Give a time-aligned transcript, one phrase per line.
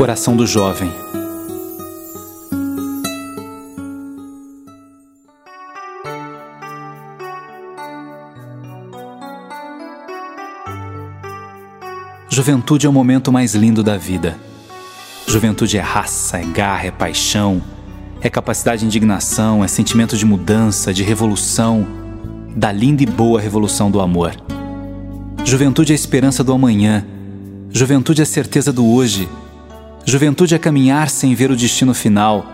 [0.00, 0.90] Oração do Jovem.
[12.30, 14.38] Juventude é o momento mais lindo da vida.
[15.26, 17.60] Juventude é raça, é garra, é paixão,
[18.22, 21.86] é capacidade de indignação, é sentimento de mudança, de revolução,
[22.56, 24.34] da linda e boa revolução do amor.
[25.44, 27.04] Juventude é a esperança do amanhã.
[27.70, 29.28] Juventude é a certeza do hoje.
[30.10, 32.44] Juventude é caminhar sem ver o destino final,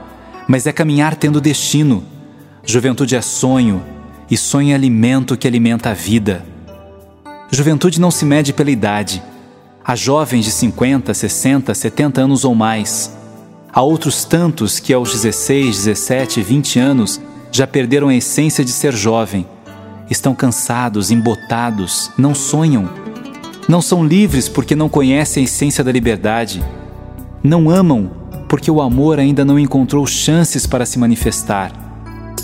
[0.46, 2.04] mas é caminhar tendo destino.
[2.62, 3.82] Juventude é sonho,
[4.30, 6.44] e sonho é alimento que alimenta a vida.
[7.50, 9.22] Juventude não se mede pela idade.
[9.82, 13.16] Há jovens de 50, 60, 70 anos ou mais.
[13.72, 17.18] Há outros tantos que aos 16, 17, 20 anos
[17.50, 19.46] já perderam a essência de ser jovem.
[20.10, 22.86] Estão cansados, embotados, não sonham.
[23.66, 26.62] Não são livres porque não conhecem a essência da liberdade.
[27.42, 28.10] Não amam
[28.48, 31.72] porque o amor ainda não encontrou chances para se manifestar.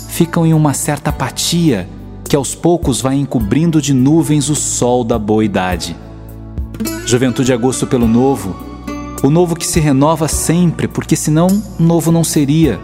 [0.09, 1.87] Ficam em uma certa apatia
[2.27, 5.95] que aos poucos vai encobrindo de nuvens o sol da boa idade.
[7.05, 8.55] Juventude é gosto pelo novo,
[9.23, 11.47] o novo que se renova sempre, porque senão
[11.79, 12.79] novo não seria.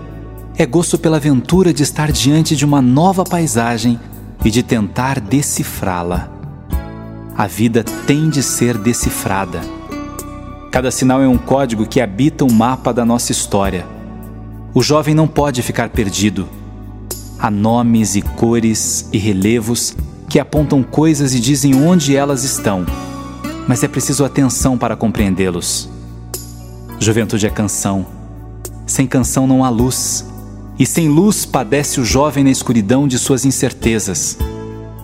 [0.57, 3.99] É gosto pela aventura de estar diante de uma nova paisagem
[4.43, 6.29] e de tentar decifrá-la.
[7.37, 9.61] A vida tem de ser decifrada.
[10.71, 13.85] Cada sinal é um código que habita o mapa da nossa história.
[14.73, 16.47] O jovem não pode ficar perdido.
[17.39, 19.95] Há nomes e cores e relevos
[20.27, 22.85] que apontam coisas e dizem onde elas estão
[23.69, 25.87] mas é preciso atenção para compreendê-los.
[26.99, 28.03] Juventude é canção.
[28.87, 30.25] Sem canção não há luz,
[30.79, 34.39] e sem luz padece o jovem na escuridão de suas incertezas.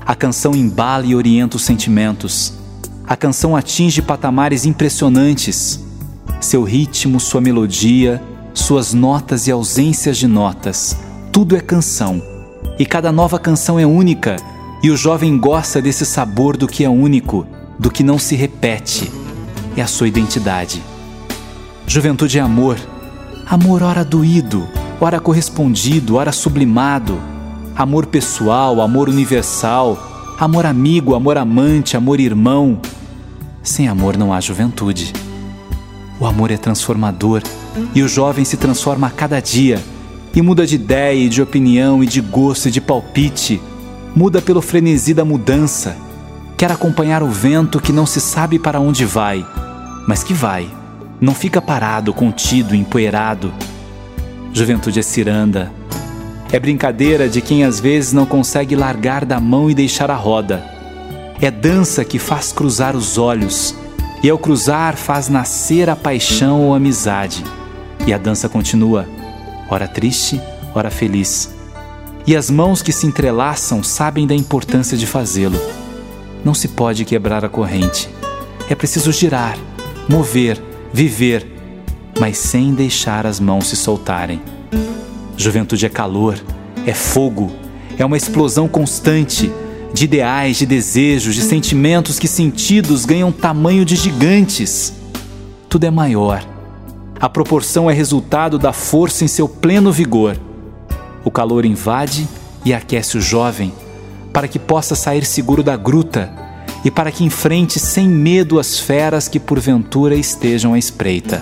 [0.03, 2.53] A canção embala e orienta os sentimentos.
[3.07, 5.79] A canção atinge patamares impressionantes.
[6.41, 8.21] Seu ritmo, sua melodia,
[8.53, 10.97] suas notas e ausências de notas,
[11.31, 12.21] tudo é canção.
[12.79, 14.37] E cada nova canção é única,
[14.81, 17.45] e o jovem gosta desse sabor do que é único
[17.77, 19.11] do que não se repete,
[19.75, 20.81] é a sua identidade.
[21.85, 22.77] Juventude é amor,
[23.45, 24.67] amor ora doído,
[24.99, 27.19] ora correspondido, ora sublimado,
[27.75, 32.79] amor pessoal, amor universal, amor amigo, amor amante, amor irmão.
[33.65, 35.11] Sem amor não há juventude.
[36.17, 37.43] O amor é transformador
[37.93, 39.83] e o jovem se transforma a cada dia
[40.33, 43.61] e muda de ideia e de opinião e de gosto e de palpite,
[44.15, 45.97] muda pelo frenesi da mudança
[46.57, 49.45] Quer acompanhar o vento que não se sabe para onde vai,
[50.07, 50.69] mas que vai.
[51.19, 53.53] Não fica parado, contido, empoeirado.
[54.53, 55.69] Juventude é ciranda.
[56.53, 60.74] É brincadeira de quem às vezes não consegue largar da mão e deixar a roda.
[61.41, 63.75] É dança que faz cruzar os olhos,
[64.23, 67.43] e ao cruzar faz nascer a paixão ou amizade.
[68.07, 69.05] E a dança continua,
[69.69, 70.41] ora triste,
[70.73, 71.53] ora feliz.
[72.25, 75.59] E as mãos que se entrelaçam sabem da importância de fazê-lo.
[76.43, 78.09] Não se pode quebrar a corrente.
[78.69, 79.57] É preciso girar,
[80.09, 80.61] mover,
[80.93, 81.45] viver,
[82.17, 84.41] mas sem deixar as mãos se soltarem.
[85.35, 86.39] Juventude é calor,
[86.87, 87.51] é fogo,
[87.97, 89.51] é uma explosão constante
[89.95, 94.93] de ideais, de desejos, de sentimentos que sentidos ganham tamanho de gigantes.
[95.69, 96.45] Tudo é maior.
[97.17, 100.37] A proporção é resultado da força em seu pleno vigor.
[101.23, 102.27] O calor invade
[102.65, 103.71] e aquece o jovem
[104.33, 106.29] para que possa sair seguro da gruta
[106.83, 111.41] e para que enfrente sem medo as feras que porventura estejam à espreita.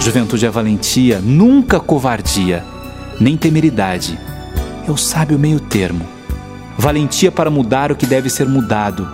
[0.00, 2.64] Juventude é valentia, nunca covardia,
[3.18, 4.16] nem temeridade.
[4.86, 6.21] É o sábio meio termo.
[6.78, 9.08] Valentia para mudar o que deve ser mudado.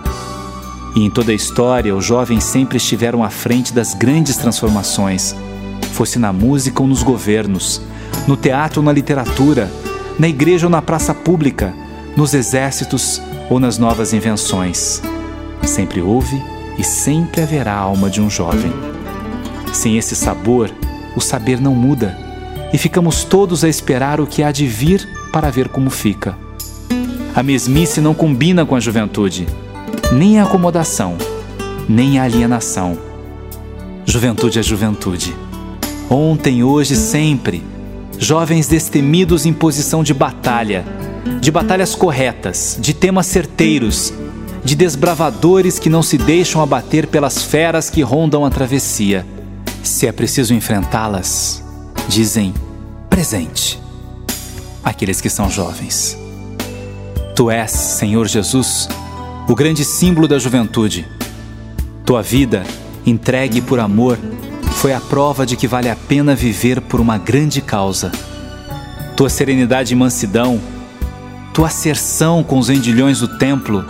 [0.95, 5.35] E em toda a história, os jovens sempre estiveram à frente das grandes transformações,
[5.93, 7.81] fosse na música ou nos governos,
[8.27, 9.71] no teatro ou na literatura,
[10.17, 11.73] na igreja ou na praça pública,
[12.15, 15.01] nos exércitos ou nas novas invenções.
[15.63, 16.41] Sempre houve
[16.77, 18.73] e sempre haverá a alma de um jovem.
[19.73, 20.71] Sem esse sabor,
[21.15, 22.17] o saber não muda
[22.73, 26.48] e ficamos todos a esperar o que há de vir para ver como fica.
[27.35, 29.47] A mesmice não combina com a juventude,
[30.11, 31.17] nem a acomodação,
[31.87, 32.97] nem a alienação.
[34.05, 35.35] Juventude é juventude.
[36.09, 37.63] Ontem, hoje, sempre.
[38.17, 40.83] Jovens destemidos em posição de batalha
[41.39, 44.13] de batalhas corretas, de temas certeiros,
[44.63, 49.25] de desbravadores que não se deixam abater pelas feras que rondam a travessia.
[49.83, 51.63] Se é preciso enfrentá-las,
[52.07, 52.53] dizem
[53.09, 53.79] presente.
[54.83, 56.17] Aqueles que são jovens.
[57.39, 58.89] Tu és, Senhor Jesus,
[59.47, 61.07] o grande símbolo da juventude.
[62.05, 62.65] Tua vida,
[63.05, 64.19] entregue por amor,
[64.73, 68.11] foi a prova de que vale a pena viver por uma grande causa.
[69.15, 70.59] Tua serenidade e mansidão,
[71.53, 73.85] tua asserção com os vendilhões do templo,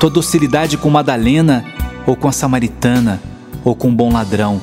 [0.00, 1.64] tua docilidade com Madalena
[2.04, 3.22] ou com a samaritana
[3.62, 4.60] ou com um bom ladrão,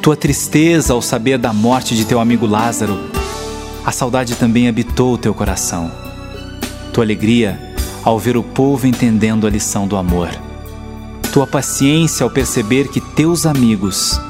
[0.00, 2.96] tua tristeza ao saber da morte de teu amigo Lázaro,
[3.84, 6.01] a saudade também habitou o teu coração.
[6.92, 7.58] Tua alegria
[8.04, 10.28] ao ver o povo entendendo a lição do amor.
[11.32, 14.20] Tua paciência ao perceber que teus amigos,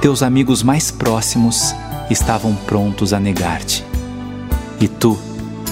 [0.00, 1.74] teus amigos mais próximos,
[2.10, 3.84] estavam prontos a negar-te.
[4.80, 5.18] E tu,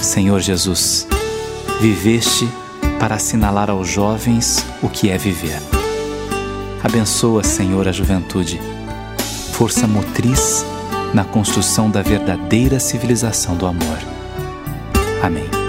[0.01, 1.07] Senhor Jesus,
[1.79, 2.47] viveste
[2.99, 5.61] para assinalar aos jovens o que é viver.
[6.83, 8.59] Abençoa, Senhor, a juventude,
[9.53, 10.65] força motriz
[11.13, 13.99] na construção da verdadeira civilização do amor.
[15.21, 15.60] Amém.